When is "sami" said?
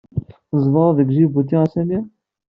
1.73-1.99